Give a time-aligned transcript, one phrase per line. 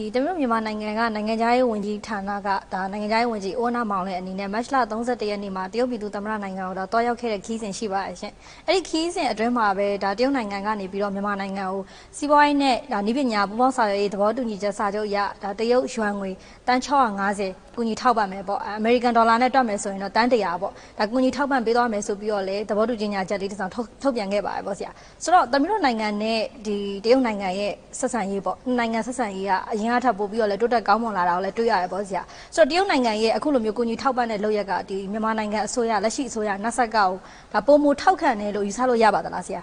[0.00, 8.32] ဒီတမျိုးမြန်မာနိုင်ငံကနိုင်ငံသားရေးဝန်ကြီးဌာနကဒါနိုင်ငံသားရေးဝန်ကြီးအိုနာမောင်လည်းအနေနဲ့မတ်လ31ရက်နေ့မှာတရုတ်ပြည်သူသမ္မတနိုင်ငံကိုဒါတွားရောက်ခဲ့တဲ့ခီးစဉ်ရှိပါရဲ့ရှင်။
[8.66, 11.82] အဲ့ဒီခီးစဉ်အတွင်းမှာပဲဒါတရုတ်နိုင်ငံကနေပြီးတော့မြန်မာနိုင်ငံကို
[12.16, 16.30] စီးပွားရေးနဲ့ဒါနိပညာပူးပေါင်းဆောင်ရွက်ရေးသဘောတူညီချက်စာချုပ်အရဒါတရုတ်ယွမ်ငွေ
[16.66, 23.72] တန်650 ကူညီထောက်ပံ့မယ်ပေါ့အမေရိကန်ဒေါ်လာနဲ့တွက်မယ်ဆိုရင်တော့တန်း100ပေါ့ဒါကူညီထောက်ပံ့ပေးသွားမယ်ဆိုပြီးတော့လေသဘောတူညီချက်လေးတစ်စောင်
[24.02, 24.90] ထုတ်ပြန်ခဲ့ပါတယ်ပေါ့ဆရာ
[25.22, 32.22] ဆိုတော့တမီးတို့နိုင်ငံနဲ့ဒီတရုတ်နိုင်ငံရဲ့ဆက်ဆံရေးပေါ့နိုင်ငံဆက်ဆံရေးကအရင်ကထပ်ပို့ပြီးတော့လေတိုးတက်ကောင်းမွန်လာတာကိုလည်းတွေ့ရတယ်ပေါ့ဆရာ
[32.54, 37.10] ဆိုတော့တရုတ်နိုင်ငံရဲ့အခုလိုမျိုးကူညီထောက်ပံ့တဲ့လုပ်ရက်ကဒီမြန်မာနိုင်ငံအစိုးရလက်ရှိအစိုးရနတ်ဆက်ကကို
[37.52, 39.62] ဒါပုံမူထောက်ခံတယ်လို့ယူဆလို့ရပါသလားဆရာ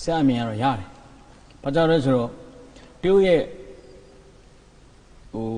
[0.00, 0.86] ဆရာအမြင်ကတော့ရတယ်။
[1.62, 2.28] ဘာကြောင့်လဲဆိုတော့
[3.02, 3.40] တရုတ်ရဲ့
[5.32, 5.48] ဟို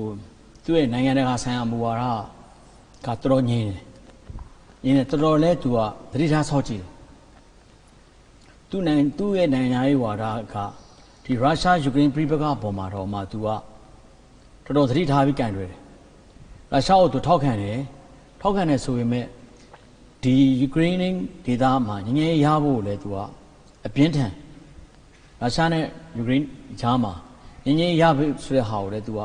[0.69, 2.03] သူ့ရဲ့နိုင်ငံတကာဆိုင်ရာမူဝါဒ
[3.05, 3.79] ကတော်တော်ငြင်းတယ်။
[4.85, 5.77] ငြင်းတယ်တော်တော်လဲသူက
[6.11, 6.91] သတိထားဆောက်ကြည့်တယ်။
[8.69, 10.23] သူ့နိုင်ငံသူ့ရဲ့နိုင်ငံရေးဝါဒ
[10.53, 10.55] က
[11.23, 15.79] ဒီရုရှားယူကရိန်းပြည်ပကပေါ်မှာတော့မှသူကတော်တော်သတိထားပြီးကြင်တွေ့တယ်။
[16.71, 17.77] ရုရှားကိုသူထောက်ခံတယ်။
[18.41, 19.25] ထောက်ခံတယ်ဆိုပေမဲ့
[20.23, 20.99] ဒီယူကရိန်း
[21.45, 23.17] ဒေသမှာငြင်းငြင်းရဖို့လဲသူက
[23.87, 24.31] အပြင်းထန်
[25.41, 25.83] ရုရှားနဲ့
[26.17, 26.47] ယူကရိန်း
[26.81, 27.13] ကြားမှာ
[27.65, 29.21] ငင်းငင်းရပြီဆိုတဲ့ဟာကိုလည်း तू က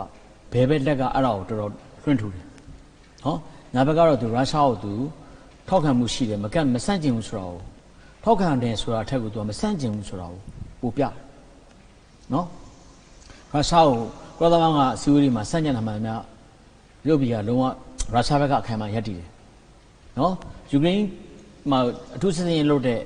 [0.55, 1.71] ဘယ်ဘက်လက်ကအဲ့ဒါကိုတော်တော်
[2.03, 2.45] လွှင့်ထူတယ်
[3.25, 3.39] နော်
[3.75, 4.93] ငါဘက်ကတော့သူရုရှားကိုသူ
[5.69, 7.59] ထောက်ခံမှုရှိတယ်မကန့်မဆန့်ကျင်ဘူးဆိုတာကို
[8.25, 10.41] ထောက်ခံတယ်ဆိုတာအထက်ကိုသူကမဆန့်ကျင်ဘူးဆိုတာကို
[10.81, 11.03] ပို့ပြ
[12.33, 12.47] နော်
[13.53, 13.99] ရုရှားကို
[14.39, 16.23] ကုလသမဂ္ဂအစည်းအဝေးတွေမှာဆန့်ကျင်တာမှန်များ
[17.09, 17.65] ရုပ်ပြည်ကလုံးဝ
[18.13, 19.29] ရုရှားဘက်ကအခိုင်အမာရပ်တည်တယ်
[20.19, 20.33] နော်
[20.71, 21.05] ယူကရိန်း
[21.71, 21.79] မှာ
[22.17, 23.01] အထူးစစ်စင်ရေးလုပ်တဲ့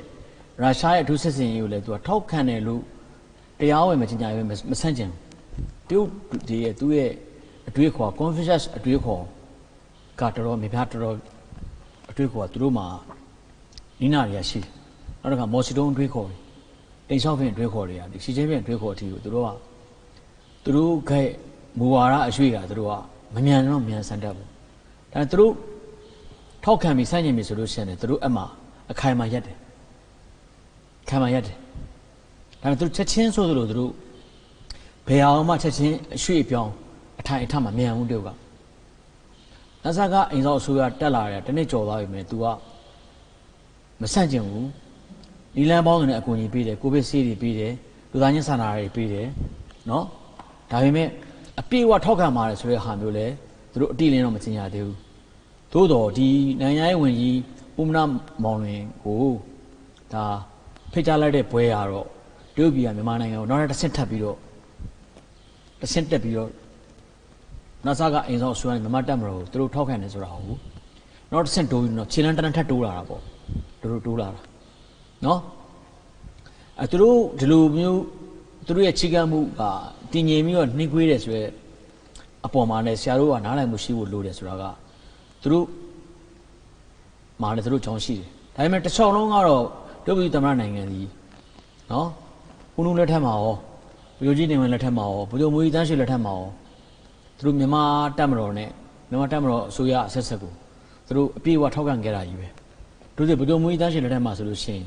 [0.62, 2.82] ရုရှားရဲ့အထူးစစ်စင်ရေးကိုလည်းသူကထောက်ခံတယ်လို့
[3.60, 5.18] တရားဝင်မကျင်ကြရဲမဆန့်ကျင်ဘူး
[5.88, 6.08] တရုတ်
[6.48, 7.12] ဒီရဲ့သူ့ရဲ့
[7.68, 9.22] အတွေးခေါ် Confucius အတွေးခေါ်
[10.20, 11.16] ကတော်တော်မြေပြားတော်တော်
[12.10, 12.86] အတွေးခေါ်ကသူတို့မှာ
[14.00, 14.70] နိနာတွေကရှိတယ်
[15.20, 16.36] နောက်တစ်ခါမော်စီတုံးအတွေးခေါ်တွေ
[17.08, 19.50] တိန်ဆောက်ဖင်အတွေးခေါ်တွေကဒီရှီချင်းဖင်အတွေးခေါ်အထီကိုသူတို့က
[20.64, 21.20] သူတို့ကဲ
[21.78, 22.92] မူဝါဒအရွှေ့ကသူတို့က
[23.34, 24.48] မမြန်တော့မြန်ဆန်တတ်ဘူး
[25.12, 25.52] ဒါသူတို့
[26.64, 28.42] ထောက်ခံပြီးဆန့်ကျင်ပြီးဆိုလို့ရှိရင်သူတို့အမှ
[28.90, 29.56] အခိုင်အမာရက်တယ်
[31.08, 31.56] ခံမရတယ်
[32.62, 33.92] ဒါပေမဲ့သူချက်ချင်းဆိုသလိုသူတို့
[35.06, 36.72] ဘယ်အောင်မှချက်ချင်းအရွှေ့ပြောင်း
[37.20, 38.28] အထိုင်အထမှမြန်ဘူးတယောက်က
[39.84, 42.44] နဆာကအိမ်ဆောင်အစိုးရတက်လာတယ်တနေ့ကြော်သွားပြီမယ် तू က
[44.00, 44.68] မဆန့်ကျင်ဘူး
[45.56, 47.72] နီလန်းပေါင်းတွေနဲ့အကူအညီပေးတယ်ကိုဗစ်ဆေးတွေပေးတယ်
[48.10, 49.26] လူသားချင်းစာနာတွေပေးတယ်
[49.90, 50.04] နော်
[50.70, 51.08] ဒါပေမဲ့
[51.60, 53.26] အပြည့်အဝထောက်ခံပါတယ်ဆိုတဲ့ဟာမျိုးလဲ
[53.72, 54.96] သူတို့အတိအလင်းတော့မကျင်ရသေးဘူး
[55.72, 56.28] သို့တော့ဒီ
[56.60, 57.36] နိုင်ငံရေးဝန်ကြီး
[57.78, 58.02] ဦးမနာ
[58.44, 59.24] မောင်လွင်ကို
[60.12, 60.24] ဒါ
[60.92, 62.06] ဖိတ်ကြားလိုက်တဲ့ဘွဲကတော့
[62.56, 64.38] တရုတ်ပြည်ကမြန်မာနိုင်ငံကိုနောက်တစ်ဆင့်ထပ်ပြီးတော့
[65.80, 66.48] တစ်ဆင့်တက်ပြီးတော့
[67.86, 70.58] နာဆာကအိမ်ဆောင်ဆွမ်းမြန်မာတက်မလို့သူတို့ထောက်ခံတယ်ဆိုတာဟုတ်
[71.30, 73.22] နောက်တစ်ဆင့်တိုးပြီးတော့ခြေလန်းတန်းထပ်တိုးလာတာပေါ့
[73.80, 74.40] သူတို့တိုးလာတာ
[75.24, 75.40] နော်
[76.80, 78.00] အဲသူတို့ဒီလိုမျိုး
[78.66, 79.62] သူတို့ရဲ့ချိကမ်းမှုက
[80.12, 81.44] တည်ငြိမ်ပြီးတော့နှိကွေးတယ်ဆိုရဲ
[82.46, 84.64] အပေါ်မှာလည်းဆရာတို့ကနားလည်မှုရှိဖို့လိုတယ်ဆိုတာက
[85.42, 85.66] သူတို့
[87.42, 89.64] မှာလည်းသူတို့ကြောင်းရှိတယ်ဒါပေမဲ့တစ်ချောင်းလုံးကတော့
[90.06, 91.08] တုတ်ပြည်သမ္မတနိုင်ငံကြီး
[91.92, 92.08] နော်
[92.76, 93.54] ဦးနုလက်ထက်မှာရော
[94.18, 96.46] ဗိုလ်ချုပ်ကြီးနေဝင်လက်ထက်မှာရောဗိုလ်ချုပ်မွေးတန်းရှိလက်ထက်မှာရော
[97.38, 97.82] သူတို့မြန်မာ
[98.18, 98.70] တပ်မတော်နဲ့
[99.08, 100.52] မြန်မာတပ်မတော်အစိုးရအဆက်ဆက်ကို
[101.06, 102.48] သူတို့အပြည့်အဝထောက်ခံခဲ့တာကြီးပဲ
[103.16, 104.84] တို့တွေဗိုလ်ချုပ်မွေးတန်းရှိလက်ထက်မှာဆိုလို့ရှိရင်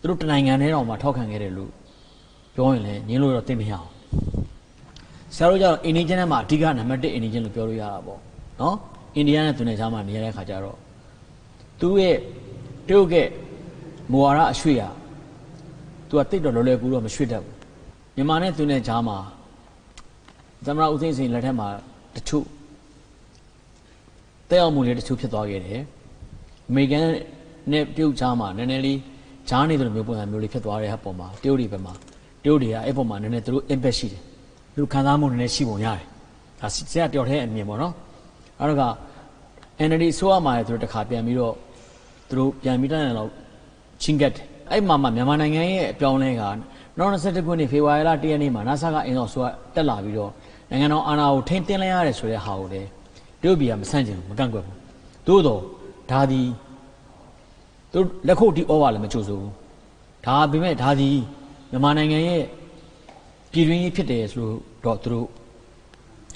[0.00, 1.70] သူတို့တနိုင်ငံထဲတော်မှာထောက်ခံခဲ့တယ်လို့
[2.54, 3.88] ပြောရင်လည်းညင်းလို့တော့သိမရအောင်
[5.36, 8.20] ဆရာတို့ကျတော့အိန္ဒိယနဲ့မှာအဓိကနံပါတ်1အိန္ဒိယလို့ပြောလို့ရတာပေါ့
[8.60, 8.76] နော်
[9.14, 10.76] အိန္ဒိယနဲ့သူနဲ့ကြားမှာနေရတဲ့ခါကျတော့
[11.80, 12.16] သူ့ရဲ့
[12.88, 13.14] တရုတ်က
[14.10, 14.82] မူဝါဒအရွှေ့ရ
[16.08, 17.54] သူကတိတ်တော့လော်လွယ်ကူတော့မရွှေ့တတ်ဘူး
[18.16, 19.18] မြန်မာနဲ့သူနဲ့ဂျားမှာ
[20.66, 21.68] သမရဦးသိန်းစိန်လက်ထက်မှာ
[22.16, 22.44] တချို့
[24.50, 25.80] တဲ့အောင်မှုတွေတချို့ဖြစ်သွားခဲ့တယ်
[26.70, 27.06] အမေရိကန်
[27.72, 28.98] နဲ့တရုတ်ဂျားမှာနည်းနည်းလေး
[29.48, 31.92] ဂျားနေတယ်လို့မျိုးပုံစံမျိုးလေးဖြစ်သွားတဲ့ဟာပေါ်မှာတရုတ်တွေဘက်မှာ
[32.42, 34.22] တရုတ်တွေကအဲ့ပေါ်မှာနည်းနည်းသူတို့ impact ရှိတယ်
[34.74, 36.04] သူတို့ခံစားမှုနည်းနည်းရှိပုံရတယ်
[36.60, 37.92] ဒါဆရာတယောက်တည်းအမြင်ပေါ့နော်
[38.60, 38.84] အဲ့တော့က
[39.88, 41.54] NLD ဆိုရမှာလေသူတို့တခါပြန်ပြီးတော့
[42.28, 43.30] သူတို့ပြန်ပြီးတန်းတယ်တော့
[44.02, 44.32] ချင်းကတ်
[44.70, 46.42] အဲ့မှာမှမြန်မာနိုင်ငံရဲ့အပြောင်းလဲက
[46.98, 50.32] နောက်21ခုနှစ်ဖေဖော်ဝါရီလ1ရက်နေ့မှာ NASA ကအင်တော်ဆိုတာတက်လာပြီးတော့
[50.70, 52.82] နိုင်ငံတော်အာဏာကိုထိန်းသိမ်းလိုက်ရတယ်ဆိုတဲ့ဟာကိုလေ
[53.40, 54.76] တရုတ်ပြည်ကမဆန့်ကျင်ဘူးမကန့်ကွက်ဘူး
[55.26, 55.60] သို့တော့
[56.10, 56.42] ဒါဒီ
[57.92, 57.98] သူ
[58.28, 59.52] လက်ခုပ်တီဩဝါလည်းမချိုးဆိုဘူး
[60.26, 61.10] ဒါပေမဲ့ဒါဒီ
[61.70, 62.42] မြန်မာနိုင်ငံရဲ့
[63.52, 64.48] ပြည်တွင်းရေးဖြစ်တယ်ဆို
[64.84, 65.26] တော့သူတို့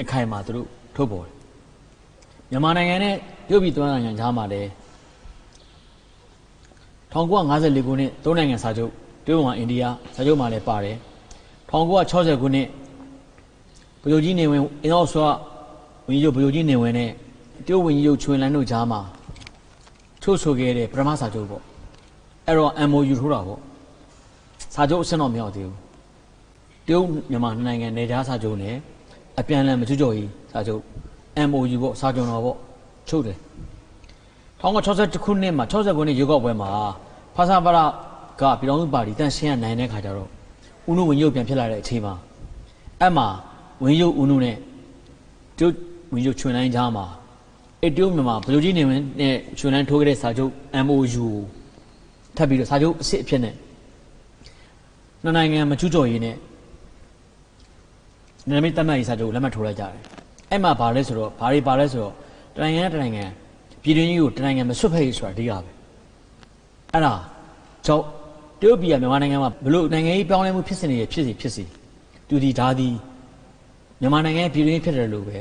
[0.02, 1.34] အခိုင်အမာသူတို့ထုတ်ပေါ်တယ်
[2.50, 3.14] မြန်မာနိုင်ငံနဲ့
[3.49, 4.69] တရုတ်ပြည်သွမ်းနိုင်ငံကြားမှာလည်း
[7.12, 8.93] 1954ခုနှစ်သုံးနိုင်ငံစာချုပ်
[9.26, 9.84] တရုတ်မှာအိန္ဒိယ
[10.14, 10.96] စာချုပ်မှာလည်းပါတယ်
[11.70, 12.66] 1960ခုနှစ်
[14.02, 15.29] ဗိုလ်ချုပ်ကြီးနေဝင်အင်းအောင်စွာ
[16.06, 17.11] ဝန်ကြီးချုပ်ဗိုလ်ချုပ်ကြီးနေဝင်နဲ့
[17.67, 19.00] တရုတ်ဝန်ကြီးချုပ်ချွင်လန်းတို့ကြားမှာ
[20.23, 21.62] ထုတ်ဆိုခဲ့တဲ့ပထမစာချုပ်ပေါ့
[22.47, 23.61] အဲ့တော့ MOU ထိုးတာပေါ့
[24.75, 25.76] စာချုပ်အဆင့်တော့မရောက်သေးဘူး
[26.87, 28.75] တရုတ်မြန်မာနိုင်ငံနယ်ခြားစာချုပ်နဲ့
[29.38, 30.82] အပြန်အလှန်မချွတ်ကြော်ရေးစာချုပ်
[31.49, 32.56] MOU ပေါ့စာချုပ်တော်ပေါ့
[33.08, 33.38] ချုပ်တယ်
[34.62, 36.70] 1961ခုနှစ်မှာ60ခုနှစ်ရွေးကောက်ပွဲမှာ
[37.37, 37.79] ဖာစာပါရ
[38.41, 40.29] ကပြည်တော်စုပါတီတန်ရှင်းရနိုင်တဲ့ခါကျတော့
[40.88, 42.14] ဦးနုဝင်ရုပ်ပြန်ဖြစ်လာတဲ့အချိန်မှာ
[43.00, 43.26] အဲ့မှာ
[43.82, 44.56] ဝင်ရုပ်ဦးနုနဲ့
[45.58, 45.74] ကျုပ်
[46.12, 47.06] ဝင်ရုပ်ချွန်တိုင်းကြားမှာ
[47.84, 50.52] အတရုတ်မြန်မာဗလူကြီးနေဝင်နဲ့ချွန်တိုင်းထိုးခဲ့တဲ့စာချုပ်
[50.84, 51.32] MOU ကို
[52.36, 53.54] ထပ်ပြီးတော့စာချုပ်အစ်စ်အဖြစ်နဲ့
[55.22, 56.36] နှစ်နိုင်ငံမချွတ်ကြော်ရေးနဲ့
[58.48, 60.00] နာမည်တတ်မှတ်ရေးစာချုပ်ကိုလက်မှတ်ထိုးလိုက်ကြတယ်။
[60.50, 62.14] အဲ့မှာဘာလဲဆိုတော့ဘာတွေပါလဲဆိုတော့
[62.54, 63.24] တနိုင်ငံနဲ့တနိုင်ငံ
[63.82, 65.70] ပြည်တွင်းကြီးကိုတနိုင်ငံမဆွတ်ဖက်ရေးဆိုတာအဓိကပဲ။
[66.92, 67.14] အဲ့ဒါ
[67.86, 68.04] ကြောင့်
[68.60, 71.64] တရုတ်ပြည်ကမြန်မာနိုင်ငံမှာဘလို့နိုင်ငံရေးပြောင်းလဲမှုဖြစ်စဉ်တွေဖြစ်စီဖြစ်စီ
[72.28, 72.88] သူဒီဒါဒီ
[74.00, 75.38] မြန်မာနိုင်ငံရဲ့ပြည်တွင်းဖြစ်တယ်လို့ပဲ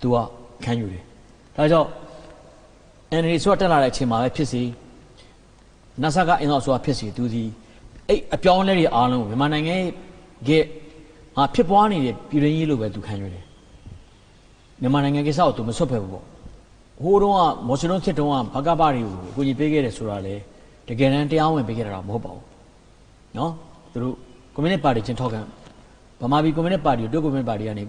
[0.00, 0.16] သူက
[0.64, 1.02] ခံယူတယ်။
[1.56, 1.88] ဒါကြောင့်
[3.20, 4.62] NLD ဆိုတက်လာတဲ့အချိန်မှာပဲဖြစ်စီ
[6.02, 7.44] NASA ကအင်တော့ဆိုတာဖြစ်စီသူဒီ
[8.08, 9.74] အဲ့အပြောင်းအလဲတွေအားလုံးကိုမြန်မာနိုင်ငံ
[10.48, 10.64] ရဲ့
[11.36, 13.44] ငါဖြစ်ပွားနေတဲ့ပြည်တွင်းရေးလို့ပဲသူခံယူတယ်
[14.80, 16.24] မြန်မာနိုင်ငံကိစ္စကိုသူမဆွတ်ဖက်ဘူးပေါ့
[17.02, 20.34] ဟိုတုန်းကမော်စလွန်ခေတ်တုန်းကဘကပတွေကိုအကူကြီးပေးခဲ့တယ်ဆိုတာလေ
[20.88, 22.44] တကယ်တမ်းတရားဝင်ပေးခဲ့တာတော့မဟုတ်ပါဘူး
[23.38, 23.52] နော်
[23.92, 24.14] သူတို့
[24.54, 25.40] ကွန်မြူနစ်ပါတီချင်းထောက်ခံ
[26.22, 27.84] ဗမာပြည်ကွန်မြူနစ်ပါတီကိုတွတ်ကွန်မြူနစ်ပါတီကနေ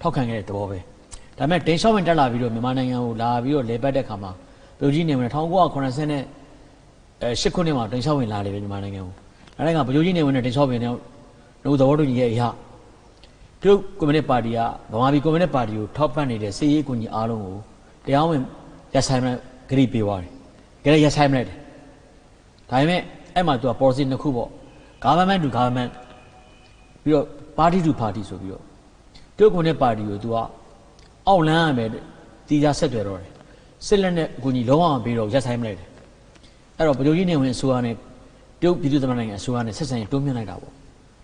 [0.00, 0.78] ထောက်ခံခဲ့တဲ့သဘောပဲ
[1.38, 4.30] ဒါပေမဲ့တင်ရှော့ဝင်တက်လာပြီးတော့မြန်မာနိုင်ငံကိုလာပြီးတော့လေပတ်တဲ့ခါမှာ
[4.80, 6.22] လူကြီးနေဝင်1980နဲ့
[7.22, 9.14] အဲ၈ခုနှစ်မှာတင်ရှော့ဝင်လာတယ်ပဲမြန်မာနိုင်ငံကို
[9.58, 10.92] အဲဒါကဗိုလ်ချုပ်ကြီးနေဝင်တဲ့တင်ရှော့ဝင်တဲ့
[11.64, 12.48] တို့သဘောတူညီရဲ့အရာ
[13.62, 14.58] တရုတ်ကွန်မြူနစ်ပါတီက
[14.92, 17.56] ဗမာပြည်ကွန်မြူနစ်ပါတီကိုထောက်ပံ့နေတဲ့စစ်ရေးအကူအညီအားလုံးကို
[18.04, 18.40] တရားဝင်
[18.94, 19.40] ရပ်ဆိုင်မလိုက်
[19.70, 20.32] ဂရိပေးသွားတယ်။
[20.84, 21.56] ကြရရပ်ဆိုင်မလိုက်တယ်။
[22.70, 23.00] ဒါပေမဲ့
[23.34, 24.48] အဲ့မှာသူက policy နှစ်ခုပေါ့
[25.04, 25.90] government to government
[27.02, 27.26] ပြီးတော့
[27.60, 28.64] party to party ဆိုပြီးတော့
[29.36, 30.36] တရုတ်ကွန်မြူနစ်ပါတီကိုသူက
[31.28, 31.88] အောက်လန်းရမယ်
[32.48, 33.30] တီးခြားဆက်သွယ်တော့တယ်။
[33.86, 35.88] စစ်လက်နဲ့အကူအညီလုံးဝမပေးတော့ရပ်ဆိုင်မလိုက်တယ်။
[36.76, 37.94] အဲ့တော့ဗိုလ်ချုပ်ကြီးနေဝင်အစိုးရနဲ့
[38.60, 40.72] တရုတ်ပြည်သူ့သမ္မတနိုင်ငံအစိုးရနဲ့ဆက်ဆံရေးတိုးမြှင့်လိုက်တာပေါ့။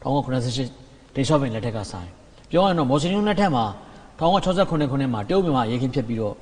[0.03, 2.09] 1988ဒေရှော့ပင်လက်ထက်ကဆိုင်။
[2.51, 3.65] ပြောရရင်တော့မော်စီနုလက်ထက်မှာ
[4.21, 6.37] 1968ခုနှစ်မှာတရုတ်မြန်မာရေခင်ဖြစ်ပြီးတော့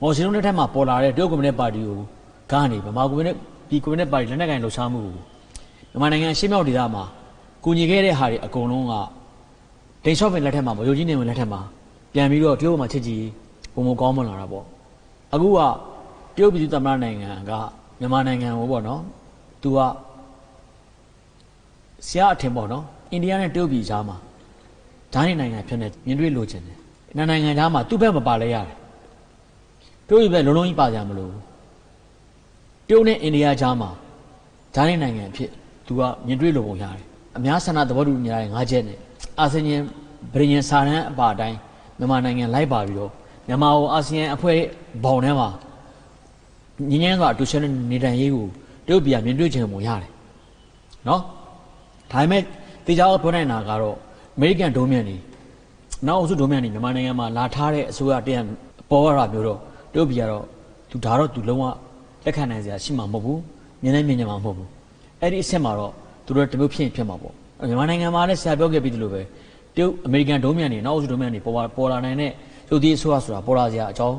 [0.00, 1.98] မော်စီနုလက်ထက်မှာပေါ်လာတဲ့တရုတ်ကွန်မြူနစ်ပါတီကို
[2.52, 3.36] ကနေဗမာကွန်မြူနစ်
[3.68, 5.12] ပြည်ကွန်မြူနစ်ပါတီလက်နက်ကင်လှုပ်ရှားမှုကို
[5.90, 7.04] မြန်မာနိုင်ငံရှေ့မြောက်ဒေသမှာ
[7.64, 8.92] ကူညီခဲ့တဲ့ဟာတွေအကုန်လုံးက
[10.04, 11.60] ဒေရှော့ပင်လက်ထက်မှာဗိုလ်ချုပ်ကြီးနေဝင်လက်ထက်မှာ
[12.12, 13.22] ပြန်ပြီးတော့တရုတ်မှာချစ်ကြည်
[13.74, 14.64] ပုံမကောင်းမလာတာပေါ့
[15.32, 15.58] အခုက
[16.36, 17.50] တရုတ်ပြည်သူ့သမ္မတနိုင်ငံက
[17.98, 19.00] မြန်မာနိုင်ငံကိုပေါ့နော်
[19.62, 19.78] သူက
[22.06, 24.16] ဆရာအထင်ပေါ့နော်အိန္ဒိယနဲ့တရုတ်ပြည်ကြားမှာ
[25.14, 26.78] ဓာတ်နိုင်ငံဖြစ်နေမြင်တွေ့လိုချင်တယ်။
[27.16, 28.76] နှစ်နိုင်ငံကြားမှာသူ့ဘက်မပါလဲရတယ်။
[30.08, 31.32] တရုတ်ပြည်ဘက်လုံးလုံးကြီးပါကြမလို့
[32.88, 33.90] တရုတ်နဲ့အိန္ဒိယကြားမှာ
[34.74, 35.50] ဓာတ်နိုင်ငံဖြစ်
[35.86, 38.98] သူကမြင်တွေ့လိုပုံရတယ်။ အများဆန္ဒသဘောတူညီတဲ့၅ချက်နဲ့
[39.40, 39.78] အာဆီယံ
[40.34, 41.58] ဗြိဉ္ဉ်စာတမ်းအပါအတိုင်း
[41.98, 43.10] မြန်မာနိုင်ငံလိုက်ပါပြီးတော့
[43.46, 44.58] မြန်မာကိုအာဆီယံအဖွဲ့
[45.04, 45.48] ဘောင်ထဲမှာ
[46.90, 48.46] ငင်းငင်းစွာအတူရှင်းနေထိုင်ရေးကို
[48.86, 50.10] တရုတ်ပြည်ကမြင်တွေ့ချင်ပုံရတယ်။
[51.08, 51.20] နော်။
[52.12, 52.42] ဒါပေမဲ့
[52.86, 53.96] တေချာပြောနိုင်တာကတော့
[54.36, 55.16] အမေရိကန်ဒုံးမြန်နေ
[56.06, 58.40] နောက်အုပ်စုဒုံးမြန်နေမြန်မာနိုင်ငံမှာလာထားတဲ့အစိုးရတရံ
[58.90, 59.58] ပေါ်ရတာမျိုးတော့
[59.92, 60.44] တရုတ်ပြည်ကတော့
[60.90, 61.64] သူဒါတော့သူလုံးဝ
[62.24, 63.40] လက်ခံနိုင်စရာရှိမှာမဟုတ်ဘူး
[63.82, 64.68] မြင်နိုင်မြင်ကြမှာမဟုတ်ဘူး
[65.20, 65.92] အဲ့ဒီအဆင့်မှာတော့
[66.26, 67.34] သူတို့တမျိုးဖြစ်ရင်ဖြစ်မှာပေါ့
[67.68, 69.20] မြန်မာနိုင်ငံမှာလည်းဆရာပြောခဲ့ပြီးသလိုပဲ
[69.74, 72.30] တရုတ်အမေရိကန်ဒုံးမြန်နေနောက်အုပ်စုဒုံးမြန်နေပေါ်ပေါ်လာနိုင်တဲ့
[72.70, 74.16] ရုပ်သီးအစိုးရဆိုတာပေါ်လာစရာအကြောင်း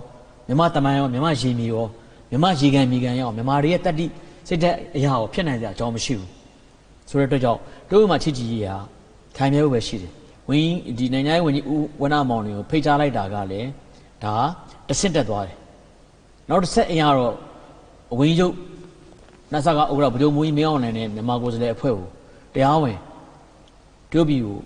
[0.47, 1.85] မြန်မာတမန်ရောမြန်မာရေမီရော
[2.29, 4.05] မြန်မာရေကန်မြေကန်ရောမြန်မာတွေရဲ့တတ္တိ
[4.47, 6.29] စိတ်သက်အရာကိုဖြစ်နိုင်စရာအကြောင်းမရှိဘူး
[7.09, 7.59] ဆိုတဲ့အတွက်ကြောင့်
[7.91, 8.77] တို့မှာချစ်ကြည်ရေးဟာ
[9.37, 10.11] ခိုင်မြဲဖို့ပဲရှိတယ်။
[10.49, 13.69] ဝင်းဒီနိုင်ငံရေးဝန်ကြီးဦးဝနမောင်တွေကိုဖိတ်ကြားလိုက်တာကလည်း
[14.23, 14.33] ဒါ
[14.87, 15.55] တစ်ဆင့်တက်သွားတယ်။
[16.49, 17.33] နောက်တစ်ဆက်အင်ကတော့
[18.19, 18.55] ဝင်းရုပ်
[19.51, 22.07] နတ်ဆာကဥက္ကဋ္ဌဗကြုံမူကြီးမင်းအောင်နိုင်တဲ့မြန်မာကိုယ်စားလှယ်အဖွဲ့ကို
[22.53, 22.97] တရားဝင်
[24.11, 24.57] တရုတ်ပြည်ကို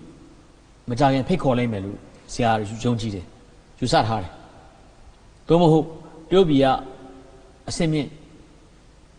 [0.88, 1.98] မကြခင်ဖိတ်ခေါ်လိုက်မယ်လို့
[2.32, 2.50] ဆရာ
[2.84, 3.24] ယုံကြည်တယ်။
[3.80, 4.32] ယူဆထားတယ်။
[5.46, 5.86] သို့မဟုတ်
[6.30, 6.66] တရုတ်ပြည်က
[7.68, 8.08] အစင်မြင့်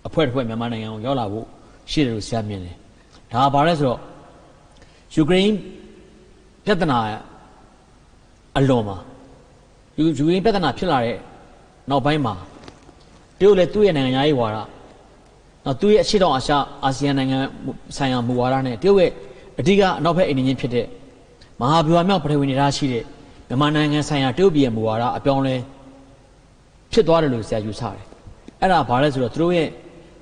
[0.08, 1.46] အဖွဲ့တစ်ဖွဲ့မြန်မာနိုင်ငံကိုရောက်လာဖို့
[1.92, 2.76] ရှိတယ်လို့ဆရာမြင်တယ်။
[3.32, 4.00] ဒါကဘာလဲဆိုတော့
[5.16, 5.56] ယူကရိန်း
[6.66, 7.00] ပြဿနာ
[8.58, 8.98] အလွန်မှာ
[9.98, 11.18] ယူယူကရိန်းပြဿနာဖြစ်လာတဲ့
[11.90, 12.34] နောက်ပိုင်းမှာ
[13.40, 14.58] တရုတ်လည်းသူ့ရဲ့နိုင်ငံရေးဝါဒ
[15.66, 16.54] နောက်သူ့ရဲ့အရှိတောင်အာရှ
[16.84, 17.40] အာဆီယံနိုင်ငံ
[17.96, 19.12] ဆိုင်ရာမူဝါဒနဲ့တရုတ်ရဲ့
[19.60, 20.86] အဓိကအနောက်ဘက်အိန္ဒိယဖြစ်တဲ့
[21.60, 23.04] မဟာဗျူဟာမြောက်ပထဝီနေသားရှိတဲ့
[23.48, 25.56] မြန်မာနိုင်ငံဆိုင်ရာတရုတ်ပြည်ရဲ့မူဝါဒအပြောင်းလဲ
[26.92, 28.04] ဖြစ်သွားတယ်လို့ဆရာယူဆတယ်။
[28.62, 29.68] အဲ့ဒါဘာလဲဆိုတော့သူတို့ရဲ့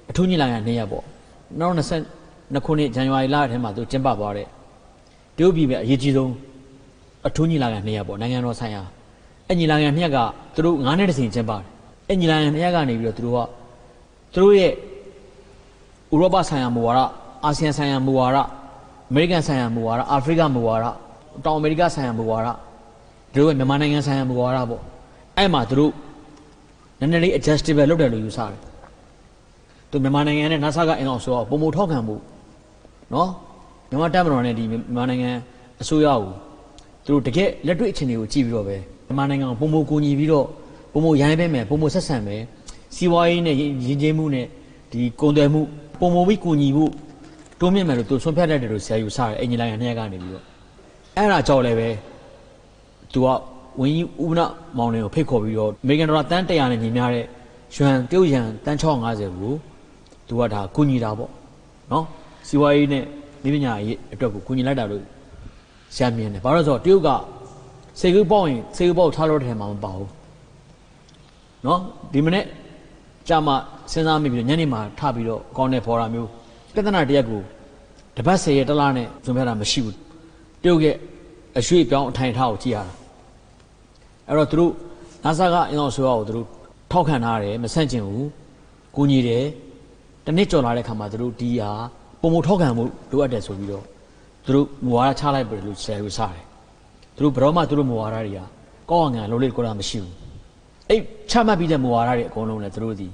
[0.10, 1.03] အထူးညီလာခံနေ့ရက်ပေါ့။
[1.60, 4.48] နောက်20နှစ်ခုနှစ်ဇန်နဝါရီလထဲမှာသူကျင်းပသွားတဲ့
[5.38, 6.34] တရုတ်ပြည်ပဲအရေးကြီးဆုံး
[7.27, 8.84] အထူးညီလာခံနှစ်ရက်ပေါ့နိုင်ငံတော်ဆိုင်ရာ
[9.48, 10.17] အဲ့ညီလာခံနှစ်ရက်က
[10.55, 11.63] သူတို့9နှစ်တစ်ချိန်ကျင်းပတယ်
[12.08, 13.39] အဲ့ညီလာခံနှစ်ရက်ကနေပြီးတော့သူတို့က
[14.34, 14.72] သူတို့ရဲ့
[16.13, 17.00] ဥရောပဆိုင်ရာမူဝါဒ
[17.46, 18.38] အာဆီယံဆိုင်ရာမူဝါဒ
[19.10, 20.86] အမေရိကန်ဆိုင်ရာမူဝါဒအာဖရိကမူဝါဒ
[21.46, 22.48] တောင်အမေရိကဆိုင်ရာမူဝါဒ
[23.34, 24.82] သူတို့ရဲ့မြန်မာနိုင်ငံဆိုင်ရာမူဝါဒပေါ့
[25.38, 25.92] အဲ့မှာသူတို့
[27.00, 28.60] နည်းနည်းလေး adjustable လုပ်တယ်လို့ယူဆတယ်
[29.92, 32.16] သူမြန်မာနိုင်ငံနဲ့ NASA ကအင်အောင်ဆိုတော့ပုံမထောက်ခံမှု
[33.13, 33.30] နော်
[33.89, 35.32] မြန်မာတပ်မတော်နဲ့ဒီမြန်မာနိုင်ငံ
[35.82, 36.32] အစိုးရကို
[37.06, 40.48] သူသူတို့တကယ်လက်တွေ့အခြေအနေကိုကြည့်ပြီးတော့ပဲမြန်မာနိုင်ငံကိုပုံမကူညီပြီးတော့
[40.94, 42.42] ပုံမရိုင်းပေးမယ်ပုံမဆက်ဆံမယ်
[42.96, 44.46] စီးပွားရေးနဲ့ရင်းချင်းမှုနဲ့
[44.92, 45.62] ဒီကုန်သွယ်မှု
[46.00, 46.86] ပုံမပြီးကူညီမှု
[47.60, 50.44] တိုးမြင့်မယ်လို့သူဆွန့်ဖြတ်တတ်တယ်လို့ဆရာယူဆတယ်အင်ဂျင်နီယာနှစ်ယောက်ကနေပြီးတော့
[51.18, 51.89] အဲ့ဒါကြောင့်လည်းပဲ
[53.13, 53.27] သူက
[53.79, 54.41] ဝင်းကြီးဦးန
[54.77, 57.25] မောင်လင်းကိုဖိတ်ခေါ်ပြီးတော့အမေရိကန်ဒေါ်လာတန်း100နဲ့ညီမျှတဲ့
[57.75, 59.53] ယွမ်တရုတ်ယွမ်တန်း650ကို
[60.27, 61.32] သူကဒါကူညီတာပေါ့
[61.91, 62.06] နော်
[62.48, 63.03] စီဝါရေးနဲ့
[63.44, 65.03] မိပညာရေးအတွက်ကိုကူညီလိုက်တာလို့
[65.96, 67.10] ဆရာမြင်တယ်ဘာလို့လဲဆိုတော့တရုတ်က
[68.00, 70.10] စေကူပေါ့ရင်စေကူပေါ့ထားလို့တယ်မှာမပါဘူး
[71.65, 71.79] နော်
[72.13, 72.46] ဒီမနေ့
[73.29, 73.53] ကြာမှ
[73.91, 76.29] စဉ်းစားမိပြီးတော့ညနေမှာထပြီးတော့ကောင်းတဲ့ဖော်တာမျိုး
[76.74, 77.41] ပြဿနာတစ်ရက်ကို
[78.17, 79.95] တပတ်10ရက်တစ်လားနဲ့ဇွန်ပြတာမရှိဘူး
[80.63, 80.95] တရုတ်ရဲ့
[81.59, 82.93] အရွှေ့ပြောင်းအထိုင်ထားကိုကြည့်ရတာ
[84.27, 84.71] အဲ့တော့သူတို့
[85.24, 86.48] NASA ကအင်အောင်ဆိုရကိုသူတို့
[86.91, 88.27] ထောက်ခံထားတယ်မဆန့်ကျင်ဘူး
[88.95, 89.45] ကိုညီတယ်
[90.25, 91.71] တနစ်ကြော်လာတဲ့ခါမှာသူတို့ဒီဟာ
[92.21, 93.86] ပုံမထောက်ခံမှုလိုအပ်တယ်ဆိုပြီးတော့
[94.45, 96.43] သူတို့မူဝါဒချလိုက်ပြီလို့ဆရာယူဆတယ်
[97.15, 98.39] သူတို့ဘယ်တော့မှသူတို့မူဝါဒတွေက
[98.91, 100.13] ကောင်းအောင်ငံလုံးလေးကိုလာမရှိဘူး
[100.89, 103.07] အဲ့ချမှတ်ပြီးတဲ့မူဝါဒတွေအကုန်လုံးလည်းသူတို့ဒီ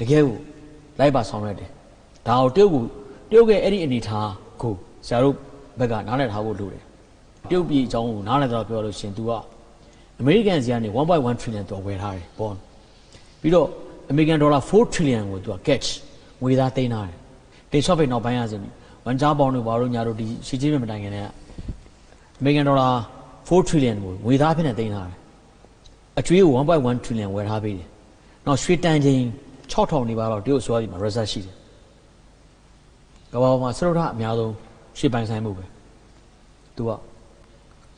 [0.00, 0.36] တကယ်ကို
[0.98, 1.70] လိုက်ပါဆောင်ရွက်တယ်
[2.28, 2.84] ဒါကိုတရုတ်ကို
[3.30, 4.30] တရုတ်ရဲ့အဲ့ဒီအနေထား
[4.62, 4.74] ကို
[5.06, 5.34] ဆရာတို့
[5.78, 6.82] ဘက်ကနားလည်ထားဖို့လိုတယ်
[7.48, 9.30] တရုတ်ပြည်အကြောင်းကိုနားလည်တော့ပြောလို့ရှရင် तू က
[10.20, 12.58] အမေရိကန်စီကနေ1.1 trillion တော့ဝယ်ထားတယ် bond
[13.40, 13.68] ပြီးတော့
[14.10, 15.88] အမေရိကန်ဒေါ်လာ4 trillion ကိုသူက catch
[16.42, 17.16] ငွေသားသိမ်းထားတယ်
[17.72, 18.68] တေချော့ဖိတ်နောက်ပိုင်းရစပြီ
[19.06, 21.28] ဝန်ကြားပေါင်းတို့ဘာလို့ညာတို့ဒီရှီချင်းမတိုင်ခင်တည်းက
[22.38, 22.88] အမေရိကန်ဒေါ်လာ
[23.48, 25.18] 4 trillion ကိုငွေသားဖြစ်နေသိမ်းထားတယ်
[26.18, 27.88] အကျွေးကို1.1 trillion ဝယ်ထားပေးတယ်
[28.46, 29.22] နောက်ရွှေတန်ချိန်
[29.70, 31.56] 6000နေပါတော့တရုတ်ဆိုရဒီမှာ reserve ရှိတယ်
[33.32, 34.52] ကမ္ဘာပေါ်မှာစရုပ်ထအများဆုံး
[34.98, 35.64] ရွှေပိုင်ဆိုင်မှုပဲ
[36.76, 36.90] သူက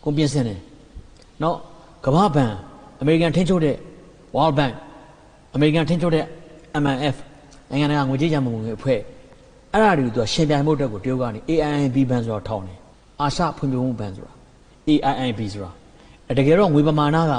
[0.05, 0.61] ကုန်ပြင်းစင်းတယ်
[1.43, 1.59] နောက်
[2.07, 2.53] ကမ္ဘာဘဏ်
[3.01, 3.77] အမေရိကန်ထိန်းချုပ်တဲ့
[4.37, 4.75] World Bank
[5.55, 6.25] အမေရိကန်ထိန်းချုပ်တဲ့
[6.83, 7.17] MMF
[7.71, 9.01] နိုင်ငံတကာငွေကြေးရန်ပုံငွေအဖွဲ့
[9.73, 12.79] အဲ့ဒါတွေကိုသူကရှင်ပြိုင်မှုအတွက်ကိုတရုတ်ကနေ AIIB ဘဏ်ဆိုတာထောင်းတယ်
[13.21, 14.35] အာရှဖွံ့ဖြိုးမှုဘဏ်ဆိုတာ
[14.89, 15.71] AIIB ဆိုတာ
[16.27, 17.35] အဲ့တကယ်တော့ငွေပမာဏက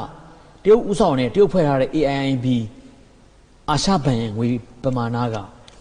[0.63, 2.46] တရုတ်ဥဆောင်တဲ့တရုတ်ဖွဲ့ထားတဲ့ AIIB
[3.69, 4.48] အာရှဘဏ်ရဲ့ငွေ
[4.84, 5.38] ပမာဏက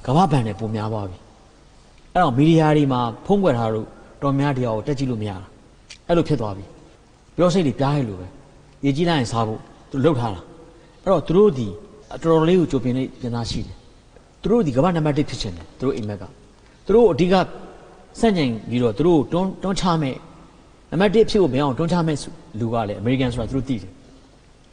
[0.06, 1.18] ကမ္ဘာဘဏ်နဲ့ပိုများသွားပြီ
[2.12, 3.86] အဲ့တော့မီဒီယာတွေမှာဖုံးကွယ်ထားလို့
[4.22, 5.38] တော်များတရားကိုတက်ကြည့်လို့မရတာ
[6.06, 6.64] အဲ့လိုဖြစ်သွားပြီ
[7.36, 8.26] ပြောစိတ်တွေပြားရလို့ပဲ
[8.84, 9.60] ရေကြီးလိုက်ရင်စားဖို့
[9.90, 10.40] သူလှုပ်ထားတာ
[11.02, 11.68] အဲ့တော့သူတို့ဒီ
[12.14, 13.76] အတော်တော်လေးကိုကြိုပင်လေးပြန်သားရှိတယ်
[14.42, 16.22] သူတို့ဒီကမ္ဘာနံပါတ်1ဖြစ်ချင်တယ်သူတို့အိမ်မက်က
[16.86, 17.34] သူတို့အဓိက
[18.20, 20.16] စန့်ကျင်ပြီးတော့သူတို့တွန်းတွန်းချမဲ့
[20.90, 22.16] နံပါတ်1ဖြစ်ဖို့မရအောင်တွန်းချမဲ့
[22.60, 23.90] လူကလည်းအမေရိကန်ဆိုတာသူတို့သိတယ်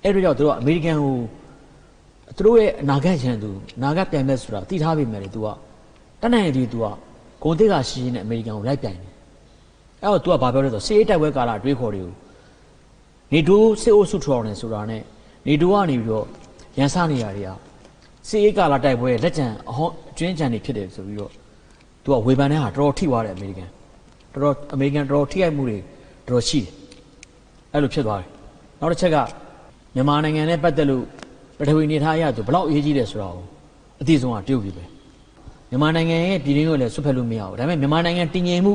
[0.03, 1.15] အဲ့တော့ကြောင့်သူတို့ကအမေရိကန်ကို
[2.37, 5.47] သူတို့ရဲ့အနာဂတ်ရန်သူအနာဂတ်ပြိုင်မဲ့ဆိုတာသိထားပြီမယ်လေ तू က
[6.21, 6.85] တတ်နိုင်ရင်ဒီ तू က
[7.42, 9.12] ဂုံတိတ်ကရှိရှိနဲ့အမေရိကန်ကိုလိုက်ပြိုင်တယ်
[10.02, 12.12] အဲ့တော့ तू ကဘာပြောလဲဆိုတော့စီးအေးတိုက်ပွဲကာလအတွေးခေါ်တွေကို
[13.33, 15.02] နေတိုးစစ်အုပ်စုထော်တယ်ဆိုတာနဲ့
[15.47, 16.26] နေတိုးကနေပြီးတော့
[16.78, 17.50] ရန်စနေရတွေက
[18.28, 21.33] စစ်အေးကာလာတိုက်ပွဲရဲ့လက်ကျန်အဟောင်းအကျွင်းကြံတွေဖြစ်တယ်ဆိုပြီးတော့
[22.02, 23.71] သူကဝေဖန်တဲ့ဟာတော်တော်ထိသွားတယ်အမေရိကန်
[24.35, 25.78] တော်တော်အမေရိကန်တော်တော်ထိခိုက်မှုတွေ
[26.28, 26.71] တော်တော်ရှိတယ်
[27.73, 28.28] အဲ့လိုဖြစ်သွားတယ်
[28.80, 29.16] နောက်တစ်ချက်က
[29.95, 31.04] မြန်မာနိုင်ငံနဲ့ပတ်သက်လို့
[31.62, 33.46] ပထဝီနေထားအရသူဘလောက်အရေးကြီးတယ်ဆိုတာကို
[34.01, 34.84] အသိဆုံးကတရုတ်ပြည်ပဲ
[35.70, 38.74] မြန်မာနိုင်ငံရဲ့ပြည်ရင်းကိုလည်းဆွတ်ဖက်လို့မရဘူးဒါပေမဲ့မြန်မာနိုင်ငံတည်ငြိမ်မှု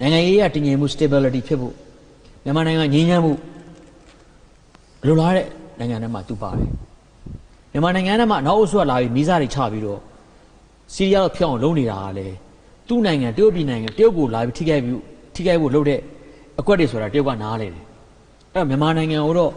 [0.00, 1.74] နိုင်ငံရေးအရတည်ငြိမ်မှု stability ဖြစ်ဖို့
[2.44, 3.32] မြန်မာနိုင်ငံငြိမ်းချမ်းမှု
[5.06, 5.46] လိုလားတဲ့
[5.78, 6.70] နိုင်ငံထဲမှာသူပါတယ်
[7.72, 10.00] မြန်မာနိုင်ငံထဲမှာနောက်အုပ်စုကလာပြီးမိစားတွေချပြီးတော့
[10.94, 12.34] စီးရီးယားတော့ဖျောက်အောင်လုပ်နေတာကလည်း
[12.88, 15.00] သူ့နိုင်ငံတရုတ်ပြည်နိုင်ငံတရုတ်ကိုလာပြီးထိခိုက်ပြီး
[15.34, 16.00] ထိခိုက်ဖို့လုပ်တဲ့
[16.60, 17.84] အကွက်တွေဆိုတာတရုတ်ကနားလေတယ်
[18.52, 19.52] အဲ့တော့မြန်မာနိုင်ငံကိုတော့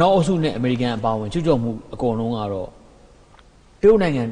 [0.00, 2.68] နောက်အုပ်စုနဲ့အမေရိကန်အပါအဝင်ချွတ်ချော်မှုအကုန်လုံးကတော့
[3.80, 4.24] တရုတ်နိုင်ငံ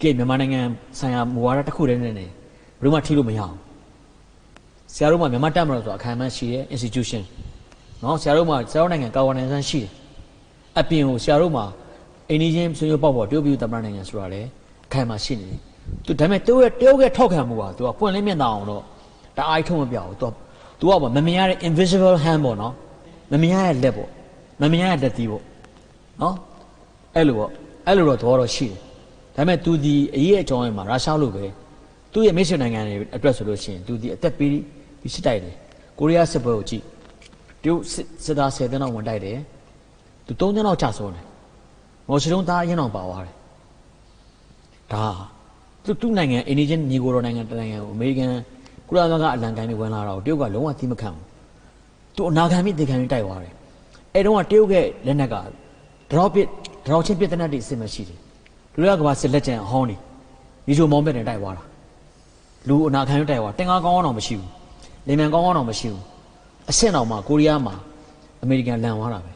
[0.00, 0.60] ကမြန်မာနိုင်ငံ
[0.98, 2.30] ဆိုင်ရာမူဝါဒတစ်ခုတည်းနဲ့နေဘယ်
[2.82, 3.54] လိုမှထိလို့မရအောင်
[4.94, 7.22] ဆရာတို့ကမြန်မာတက်မလို့ဆိုအခမ်းအနားရှိတဲ့ institution
[8.02, 9.90] နော်ဆရာတို့မှာဆရာတို့နိုင်ငံကာဝနယ်ဆန်းရှိတယ်
[10.78, 11.64] အပြင်ကိုဆရာတို့မှာ
[12.30, 14.42] အိန္ဒိယချင်းဆွေးနွေးပေါက်ပေါ်တရုတ်ပြည်သမ္မတနိုင်ငံဆိုတာလေ
[14.86, 15.58] အခိုင်မှာရှိနေတယ်
[16.06, 18.82] သူဒါပေမဲ့တရုတ်ရဲ့တရုတ်ရဲ့ထောက်ခံမှုကသူကပွင့်လင်းမြင်သာအောင်တော့
[19.36, 20.32] တအားထုံးမပြဘူးသူက
[20.80, 22.74] သူကမမြင်ရတဲ့ invisible hand ပေါ့နော်
[23.32, 24.10] မမြင်ရတဲ့လက်ပေါ့
[24.60, 25.44] မမြင်ရတဲ့လက်သီးပေါ့
[26.22, 26.36] နော်
[27.16, 27.50] အဲ့လိုပေါ့
[27.86, 28.76] အဲ့လိုတော့သဘောတော့ရှိတယ်
[29.36, 31.44] ဒါပေမဲ့သူဒီအရေးအကြောင်းရဲ့မှာရုရှားလိုပဲ
[32.12, 35.54] သူ့ရဲ့မိတ်ဆွေနိုင်ငံတွေအတွက်ဆိုလို့ရှိရင်သူဒီအသက်ပေးပြီးစစ်တိုက်တယ်
[35.98, 36.82] ကိုရီးယားစစ်ပွဲကိုကြည့်
[37.62, 39.38] တရုတ်စစ်စစ်သား10တန်းလောက်ဝင်တိုက်တယ်
[40.26, 41.24] သူ3တန်းလောက်ကြာဆုံးတယ်
[42.08, 43.36] မော်ရှိတုံးသားအရင်အောင်ပါသွားတယ်
[44.92, 45.04] ဒါ
[45.84, 48.30] သူသူ့နိုင်ငံအိန္ဒိယညီကိုတော်နိုင်ငံတနိုင်ငံကိုအမေရိကန်
[48.88, 51.24] ကုလသမဂ္ဂအလံကိုင်းတွေဝင်လာတာကိုတရုတ်ကလုံးဝသီးမခံဘူး
[52.16, 53.54] သူအနာခံပြီးသင်ခံပြီးတိုက်သွားတယ်
[54.14, 55.36] အဲတုန်းကတရုတ်ရဲ့လက်နက်က
[56.10, 56.48] drop it
[56.86, 58.18] drop ချင်းပြတဲ့နက်တွေအစစ်မရှိတယ်
[58.76, 59.96] လူရကဘာစစ်လက်ကျန်အဟောင်းနေ
[60.66, 61.64] ဒီလိုမောင်းပြတဲ့တိုက်သွားတာ
[62.68, 64.50] လူအနာခံပြီးတိုက်သွားတင်ကားကောင်းအောင်တော့မရှိဘူး
[65.06, 66.02] လင်မြန်ကောင်းအောင်တော့မရှိဘူး
[66.70, 67.74] အဆင့်တော်မှာကိုရီးယားမှာ
[68.42, 69.32] အမေရိကန်လန်သွားတာပဲ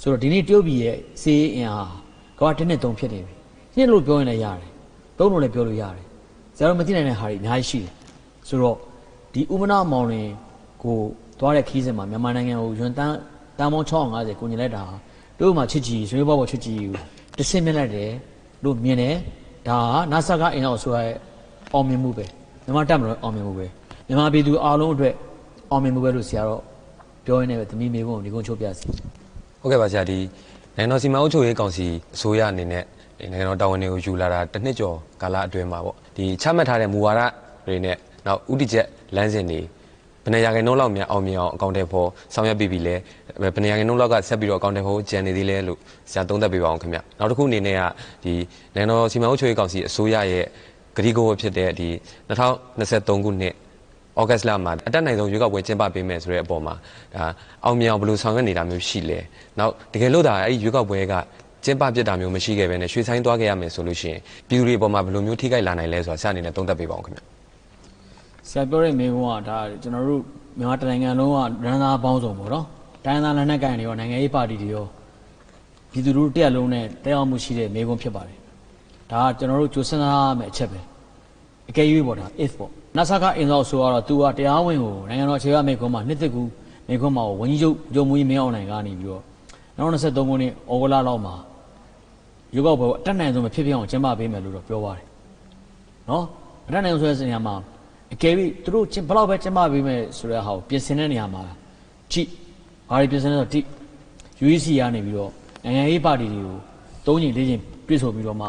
[0.00, 1.90] ဆိုတော့ဒီနေ့တရုတ်ပြည်ရဲ့စီးအင်အား
[2.38, 3.34] ကဘာတစ်နှစ်သုံးဖြစ်နေပြီ
[3.76, 4.70] ညစ်လို့ပြောရင်လည်းရတယ်
[5.18, 6.04] သုံးလို့လည်းပြောလို့ရတယ်
[6.56, 7.92] ဆရာတို့မသိနိုင်တဲ့ဟာတွေအများကြီးရှိတယ်
[8.48, 8.76] ဆိုတော့
[9.32, 10.28] ဒီဥမနာမောင်လင်
[10.82, 10.96] ကို
[11.38, 13.16] သွားတဲ့ခီးစဉ်မှာမြန်မာနိုင်ငံကိုယွန်တန်း
[13.58, 14.94] တန်ပေါင်း650ကိုညီလိုက်တာဟာ
[15.40, 16.92] တို့မှချစ်ကြည်ဆွေးဘောပေါ်ချစ်ကြည်ကို
[17.36, 18.10] တစ်စင်းမြင်လိုက်တယ်
[18.64, 19.14] လို့မြင်တယ်
[19.68, 21.14] ဒါဟာနာဆာကအင်အောင်ဆိုရတဲ့
[21.72, 22.24] အောင်မြင်မှုပဲ
[22.64, 23.66] မြန်မာတက်မလို့အောင်မြင်မှုပဲ
[24.06, 25.14] မြန်မာပြည်သူအားလုံးအတွက်
[25.70, 26.62] အောင်မြင်မှုပဲလို့ဆရာတော့
[27.24, 28.86] ပြောရင်းနဲ့ပဲသမီးမေကုန်းကိုဒီကုန်းချုပ်ပြစီ
[29.60, 30.18] ဟုတ်ကဲ့ပါဆရာဒီ
[30.76, 32.84] နိုင်ငံတော်စီမံအုပ်ချုပ်ရေးကောင်စီအစိုးရအနေနဲ့
[33.18, 37.20] ဒီနိုင်ငံတော်တာဝန်တွေကိုယူလာတာတစ်နှစ်ကျော်ကာလအတွင်းမှာပေါ့ဒီချမှတ်ထားတဲ့မူဝါဒ
[37.66, 37.96] တွေနဲ့
[38.26, 38.86] နောက်ဥတီချက်
[39.16, 39.60] လမ်းစဉ်တွေ
[40.26, 42.94] ဘယ်နေရာခိုင်နှုန်းလောက်များအောင်မြင်အောင်အကောင့်တွေဖော်ဆောင်ရွက်ပြီးပြီလဲ
[43.42, 45.78] ဘယ်နေရာခိုင်နှုန်းလောက်ကဆက်ပြီးတော့အကောင့်တွေဖော်ကြံနေသေးလဲလို့
[46.10, 47.82] ဆရာသုံးသပ်ပေးပါအောင်ခင်ဗျနောက်တစ်ခုအနေနဲ့က
[48.24, 48.32] ဒီ
[48.74, 50.44] နိုင်ငံတော်စီမံအုပ်ချုပ်ရေးကောင်စီအစိုးရရဲ့
[50.96, 51.88] ဂရီကိုဖြစ်တဲ့ဒီ
[52.28, 53.54] 2023ခုနှစ်
[54.20, 56.74] ဩဂတ်စ်လမှာအတက်နိုင်ဆုံးရွေးကောက်ပွဲကျင်းပပေးမယ်ဆိုတဲ့အပေါ်မှာ
[57.14, 57.24] ဒါ
[57.64, 59.18] အောင်မြင်အောင်ဘယ်လိုဆောင်ရွက်နေတာမျိုးရှိလဲ။
[59.58, 61.14] နောက်တကယ်လို့ဒါအဲ့ဒီရွေးကောက်ပွဲက
[61.64, 67.22] ကျင်းပပြစ်တာမျိုးမရှိခဲ့ဘဲနဲ့ရွှေဆိုင်သွားခဲ့ရမယ်ဆိုလို့ရှိရင်ပြည်သူတွေအပေါ်မှာဘယ်လိုမျိုးထိခိုက်လာနိုင်လဲဆိုတာဆရာအနေနဲ့သုံးသပ်ပေးပါဦးခင်ဗျ။
[68.50, 70.22] ဆရာပြောတဲ့မေကုန်းကဒါကျွန်တော်တို့
[70.58, 72.66] မြန်မာတိုင်းနိုင်ငံလုံးကရန်သားပေါင်းစုံပေါ့နော်
[73.04, 74.86] တိုင်းသားလက်နက်ကိုင်တွေရောနိုင်ငံရေးပါတီတွေရော
[75.90, 78.38] ပြည်သူတို့တက်လုံးနဲ့တက်ရောက်မှုရှိတဲ့မေကုန်းဖြစ်ပါတယ်
[79.10, 80.06] ဒါကကျွန်တော်တို့ကြိုးစမ်းရ
[80.38, 80.80] မယ့်အချက်ပဲ
[81.68, 86.42] အကယ်၍ပေါ့ဒါ if ပေါ့နဆာကအင်ဆောင်ဆိုတော့ तू ကတရားဝင်ကိုနိုင်ငံတော်အခြေခံမေကုန်းမှာနှစ်သက်ကူ
[86.88, 89.22] မေကုန်းမှာဝန်ကြီးချုပ်ဂျုံမူကြီးမင်းအောင်နိုင်ကနေပြီးတော့
[89.78, 91.34] 2023ခုနှစ်ဩဂုတ်လလောက်မှာ
[92.54, 95.06] ရုပ်ောက်ပွဲကိုအတက်နိုင်ဆုံးမဖြစ်ဖြစ်အောင်ကျင်းပပေးမယ်လို့တော့ပြောပါတယ်
[96.10, 96.24] နော်
[96.66, 97.54] အတတ်နိုင်ဆိုတဲ့နေရာမှာ
[98.12, 98.34] အကယ်၍
[98.64, 101.42] သူတို့ကျင်းဘယ်လောက်ပဲကျင်းပပေးမယ်ဆိုတဲ့ဟာကိုပြင်ဆင်တဲ့နေရာမှာ
[102.12, 102.28] ကြည့်
[102.90, 103.60] ဘာတွေပြင်ဆင်လဲဆိုတော့ဒီ
[104.44, 105.32] UEC ကနေပြီးတော့
[105.64, 106.56] နိုင်ငံရေးပါတီတွေကို
[107.06, 108.48] သုံးချိန်လေးချိန်ပြည့်စုံပြီးတော့မှ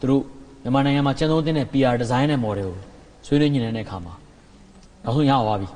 [0.00, 0.22] သူတို့
[0.62, 2.74] မြန်မာနိုင်ငံမှာကျန်းသုံးတဲ့ PR design နဲ့ model ကို
[3.26, 4.14] ဆွေးနွေးညှိနှိုင်းတဲ့အခါမှာ
[5.04, 5.68] နောက်ဆုံးရသွားပြီ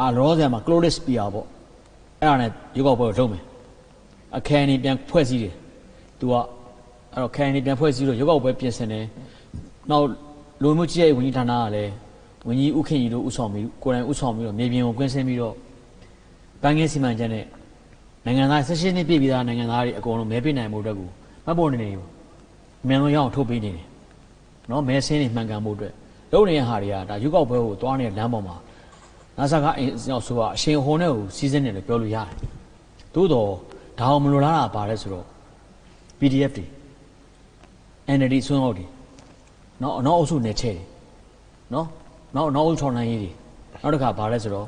[0.00, 1.46] အာလောဆယ်မှာ closed PR ပေါ့
[2.20, 3.42] အဲ့ဒါနဲ့ရုပ်ောက်ပွဲကိုလုပ်မယ်
[4.36, 5.54] အခန်းနေပြန်ဖွဲ့စည်းတယ်
[6.18, 6.34] သူက
[7.12, 9.04] အဲ့တော့ခန်းနေပြန်ဖွဲ့စည်းလို့ရုပ်ောက်ပွဲပြင်ဆင်တယ်
[9.90, 10.06] နောက်
[10.62, 11.92] လူမှုကြီးရဲ့ဝန်ကြီးဌာနကလည်း
[12.46, 15.54] ဝန်ကြီးဥခင်ကြီးတို့ဥဆောင်ပြီးကိုယ်တိုင်ဥဆောင်ပြီးတော့မြေပြင်ကိုကွင်းဆင်းပြီးတော့
[16.62, 17.44] ဘဏ်ငယ်စီမံချက်နဲ့
[18.24, 21.08] နိုင်ငံသား16နှစ်ပြည့်ပြီးသားနိုင်ငံသားတွေအကုန်လုံးမဲပေးနိုင်မှုအတွက်ကို
[21.46, 22.08] မှတ်ပေါ်နေနေဘူး
[22.84, 23.86] အမြန်ဆုံးရအောင်ထုတ်ပေးနေတယ်
[24.70, 25.92] နော်မဲဆင်းနေမှန်ကန်မှုအတွက်
[26.32, 28.56] လုပ်နေတဲ့ဟာတွေကဒါရုပ်ောက်ပွဲကိုသွားနေတဲ့လမ်းပေါ်မှာ
[29.38, 32.28] နာဆာကအင်းရောက်ဆိုတော့အရှင်ဟွန်နဲ့ကိုစီးစင်းတယ်လို့ပြောလို့ရတယ်
[33.14, 33.50] သို့တော့
[33.98, 35.26] ဒါအောင်မလိုလားတာပါလဲဆိုတော့
[36.18, 36.66] PDF တွေ
[38.16, 38.86] NLD ဆွမ်းဟုတ်တွေ
[39.82, 40.86] နော်အနောက်အုပ်စုနယ်ချဲ့တယ်
[41.74, 41.86] နော်
[42.36, 43.30] နောက်အနောက်အုပ်ချောင်းနိုင်ရေးတွေ
[43.82, 44.66] နောက်တစ်ခါဗာလဲဆိုတော့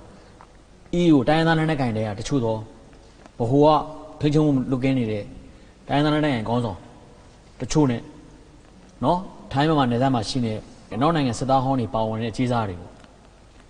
[1.01, 2.59] EU တိုင်းရင်းသားနယ်နဲ့ကင်တဲ့ကတချို့တော့
[3.39, 3.69] ဘဟိုက
[4.21, 5.25] ထိချုံလုကင်းနေတဲ့
[5.89, 6.79] တိုင်းရင်းသားနယ်နဲ့ကင်ခေါင်းဆောင်
[7.61, 8.03] တချို့နဲ့
[9.05, 9.19] နော်
[9.53, 10.53] ထိုင်းမြန်မာနယ်စပ်မှာရှိနေ
[10.91, 12.93] တဲ့နောက်နိုင်ငံစစ်သားဟောင်းတွေပါဝင်တဲ့ကြီးစားတွေပေါ့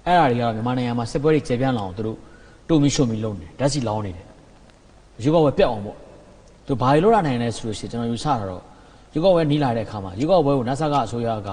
[0.06, 2.16] အဲ့ဒါတွေကတော့မြန်မာနိုင်ငံမှာစစ်ပွဲတွေကျေပြန့်လာအောင်သူတို့
[2.68, 4.26] တို့မီရှုံမီလုံးနေဓာတ်စီလောင်းနေတယ်
[5.22, 5.96] ရုပ်ကဝယ်ပြက်အောင်ပေါ့
[6.66, 8.62] သူဘာတွေလုပ်ရနိုင်လဲဆိုလို့ရှိရင်ကျွန်တော်ယူဆတာတော့
[9.12, 11.50] ရွေးကောက်ပွဲနီးလာတဲ့အခါမှာရွေးကောက်ပွဲကိုနတ်ဆာကအစိုးရက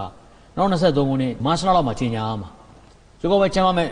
[0.57, 2.49] နောက်23ခုနှစ်မတ်လလောက်မှာကြီးညာရမှာ
[3.19, 3.89] ရွေးကောက်ပွဲကျင်းပမဲ့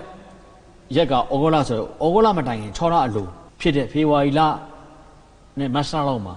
[0.95, 3.27] ရက်ကဩဂုတ်လဆိုတော့ဩဂုတ်လမတိုင်ခင်6လအလို
[3.59, 4.41] ဖြစ်တဲ့ဖေဖော်ဝါရီလ
[5.59, 6.35] နဲ့မတ်လလောက်မှာ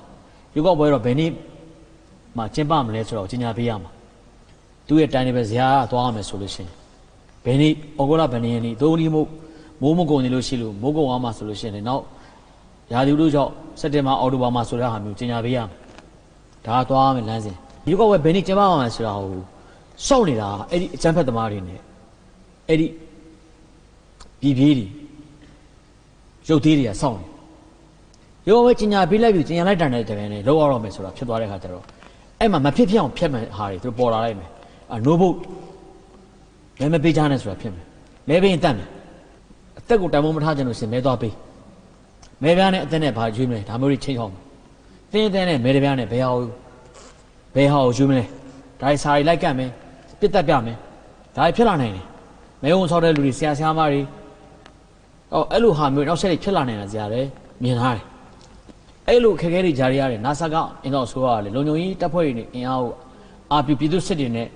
[0.55, 1.31] ရွေးကောက်ပွဲတော့ဘယ်နေ့
[2.37, 3.91] မှကျင်းပမလဲဆိုတော့ကြီးညာပေးရမှာ
[4.87, 6.71] သူ့ရဲ့တိုင်းတွေပဲဇရာကသွားရမယ်ဆိုလို့ရှိရင်
[7.45, 9.29] ဘယ်နေ့ဩဂုတ်လဘယ်နေ့ရက်နေ့သုံးနေ့မို့
[9.83, 12.03] မိုးမကုန်နေလို့ရှိလို့မိုးကုန်သွားမှာဆိုလို့ရှိရင်နောက်
[12.93, 15.69] ရာသီဥတုကြောင့်စက်တင်ဘာအောက်တိုဘာမှာဆိုတဲ့ဟာမျိုးကြီးညာပေးရမယ်
[16.67, 19.56] ဒါသွားမယ်လမ်းစဉ်ဒီကောက်ပဲဘယ်နည်းကျင်းပမှာလဲဆိုတာဟို
[20.06, 21.80] စောက်နေတာအဲ့ဒီအကျန်းဖက်သမားတွေနဲ့
[22.68, 22.87] အဲ့ဒီ
[24.40, 24.87] ပြည်ပြေးတွေ
[26.48, 27.26] ရုပ်သေးတွေကစောက်နေ
[28.48, 31.85] ရောပဲကျင်ညာပေးလိုက်ပြီကျင်ညာလိုက်တန်တဲ့တပင်နဲ့လောက်အောင်တော့မယ်ဆိုတာဖြစ်သွားတဲ့ခါကျတော့
[32.40, 34.50] အဲ့မှာမဖြစ်ဖြစ်အောင်ဖြတ်မှန်ဟာတွေသူတို့ပေါ်လာလိုက်မယ်
[34.92, 35.37] အာနိုးဘုတ်
[36.80, 37.85] မဲမပေးချနဲ့ဆိုတာဖြစ်မယ်
[38.28, 38.88] မဲပေးရင်တတ်မယ်
[39.78, 41.35] အသက်ကိုတန်ဖိုးမထားကြလို့ရှင်မဲသွားပေး
[42.42, 44.42] မဲပြားနဲ့အသက်နဲ့ဘာကျွေးမလဲဒါမျိုးတွေချိန်ချောင်းမယ်
[45.12, 46.44] တင်းတင်းနဲ့မဲတပြားနဲ့ဘယ်ဟာကို
[47.54, 48.24] ဘယ်ဟာကိုယူမလဲ
[48.80, 49.70] ဒါစာရီလိုက်ကတ်မယ်
[50.20, 50.76] ပြစ်တက်ပြမယ်
[51.37, 52.07] ဒါဖြစ်လာနိုင်တယ်
[52.62, 54.00] မဲုံဆောက်တဲ့လူတွေဆရာဆရာမတွေ
[55.33, 57.26] အော်အဲ့လိုဟာမျိုးနောက်ဆက်တွေဖြစ်လာနိုင်တာဇာတ်တယ်
[57.62, 58.05] မြင်ထားတယ်
[59.09, 62.92] အဲ့လိုခက်ခဲတွေဂျာရီရတယ်နာဆာကအင်တော့ဆိုရတယ်လုံုံကြီးတပ်ဖွဲ့တွေနဲ့အင်အားကို
[63.52, 64.48] အာပြပြည်သူစစ်တွေနဲ့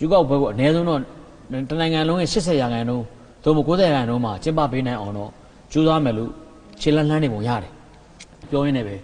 [0.00, 1.00] ယူကောက်ဘဲကိုအနည်းဆုံးတော့
[1.70, 3.04] တနိုင်ငံလုံးရဲ့80ရာခိုင်နှုန်း
[3.44, 5.30] သို့မဟုတ်90ရာခိုင်နှုန်းမှာကျင်းပပေးနိုင်အောင်တော့
[5.72, 6.30] ကြိုးစားမယ်လို့
[6.80, 7.72] ခြေလန်းလှမ်းနေပုံရတယ်
[8.50, 8.94] ပြောရင်းနဲ့ပဲ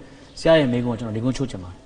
[0.40, 1.85] ဆရာရဲ့မိကုန်းကိုကျွန်တော်ဒီကုန်းချိုးချင်ပါတယ်